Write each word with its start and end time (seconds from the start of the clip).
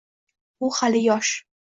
«U 0.59 0.69
hali 0.77 1.03
yosh 1.03 1.37